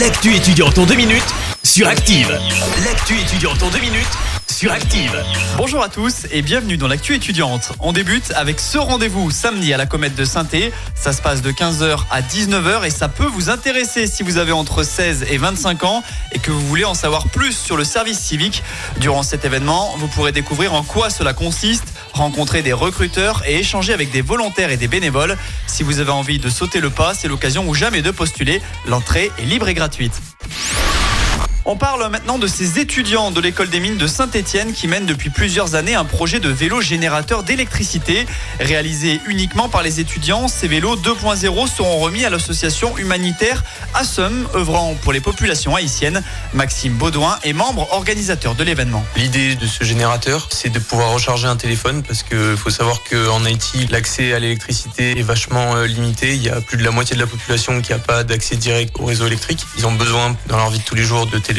[0.00, 1.22] L'actu étudiante en deux minutes
[1.62, 2.28] sur Active.
[2.84, 4.08] L'actu étudiante en deux minutes
[4.50, 5.24] sur Active.
[5.56, 7.72] Bonjour à tous et bienvenue dans l'actu étudiante.
[7.80, 10.46] On débute avec ce rendez-vous samedi à la Comète de saint
[10.96, 14.52] Ça se passe de 15h à 19h et ça peut vous intéresser si vous avez
[14.52, 16.02] entre 16 et 25 ans
[16.32, 18.62] et que vous voulez en savoir plus sur le service civique.
[18.98, 21.83] Durant cet événement, vous pourrez découvrir en quoi cela consiste,
[22.14, 25.36] rencontrer des recruteurs et échanger avec des volontaires et des bénévoles.
[25.66, 28.62] Si vous avez envie de sauter le pas, c'est l'occasion ou jamais de postuler.
[28.86, 30.14] L'entrée est libre et gratuite.
[31.66, 35.30] On parle maintenant de ces étudiants de l'école des mines de Saint-Étienne qui mènent depuis
[35.30, 38.26] plusieurs années un projet de vélo générateur d'électricité.
[38.60, 43.64] Réalisé uniquement par les étudiants, ces vélos 2.0 seront remis à l'association humanitaire
[43.94, 46.22] ASSUM, œuvrant pour les populations haïtiennes.
[46.52, 49.02] Maxime Baudouin est membre organisateur de l'événement.
[49.16, 53.42] L'idée de ce générateur, c'est de pouvoir recharger un téléphone parce qu'il faut savoir qu'en
[53.46, 56.34] Haïti, l'accès à l'électricité est vachement euh, limité.
[56.34, 58.96] Il y a plus de la moitié de la population qui n'a pas d'accès direct
[59.00, 59.64] au réseau électrique.
[59.78, 61.53] Ils ont besoin dans leur vie de tous les jours de téléphone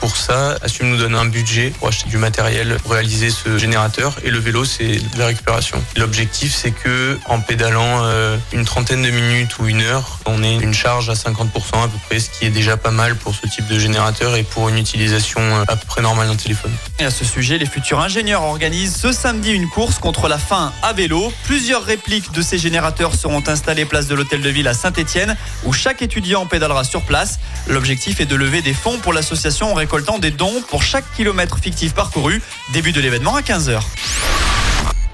[0.00, 4.16] pour ça, Assume nous donne un budget pour acheter du matériel pour réaliser ce générateur
[4.22, 5.82] et le vélo, c'est la récupération.
[5.96, 10.56] L'objectif, c'est que en pédalant euh, une trentaine de minutes ou une heure, on ait
[10.56, 11.46] une charge à 50%
[11.82, 14.44] à peu près, ce qui est déjà pas mal pour ce type de générateur et
[14.44, 16.72] pour une utilisation euh, à peu près normale d'un téléphone.
[17.00, 20.72] Et à ce sujet, les futurs ingénieurs organisent ce samedi une course contre la faim
[20.82, 21.32] à vélo.
[21.44, 25.72] Plusieurs répliques de ces générateurs seront installées place de l'hôtel de ville à Saint-Étienne, où
[25.72, 27.40] chaque étudiant pédalera sur place.
[27.66, 31.58] L'objectif est de lever des fonds pour l'association en récoltant des dons pour chaque kilomètre
[31.58, 32.42] fictif parcouru.
[32.72, 33.80] Début de l'événement à 15h.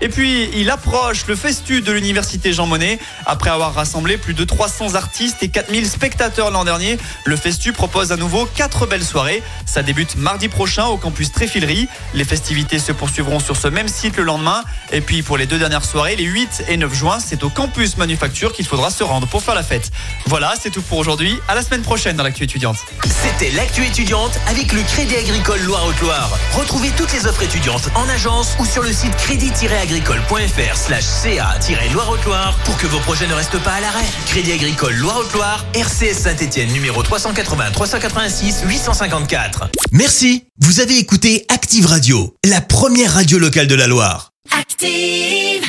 [0.03, 2.99] Et puis, il approche le festu de l'université Jean Monnet.
[3.25, 8.13] Après avoir rassemblé plus de 300 artistes et 4000 spectateurs l'an dernier, le festu propose
[8.13, 9.43] à nouveau quatre belles soirées.
[9.65, 11.89] Ça débute mardi prochain au campus Tréfilerie.
[12.13, 14.65] Les festivités se poursuivront sur ce même site le lendemain.
[14.93, 17.97] Et puis, pour les deux dernières soirées, les 8 et 9 juin, c'est au campus
[17.97, 19.91] Manufacture qu'il faudra se rendre pour faire la fête.
[20.27, 21.39] Voilà, c'est tout pour aujourd'hui.
[21.49, 22.77] À la semaine prochaine dans l'actu étudiante.
[23.05, 26.39] C'était l'actu étudiante avec le Crédit Agricole Loire-Haute-Loire.
[26.53, 29.53] Retrouvez toutes les offres étudiantes en agence ou sur le site crédit
[29.87, 34.05] agricole.fr slash ca-loire-haute-Loire pour que vos projets ne restent pas à l'arrêt.
[34.27, 39.71] Crédit Agricole Loire-Haute-Loire, RCS Saint-Etienne numéro 380 386 854.
[39.93, 40.44] Merci.
[40.61, 44.33] Vous avez écouté Active Radio, la première radio locale de la Loire.
[44.50, 45.62] Active